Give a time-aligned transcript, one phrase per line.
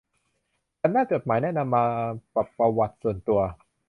[0.79, 1.83] ฉันแนบจดหมายแนะนำตัวมา
[2.33, 3.39] กับปะวัติส่วนตัว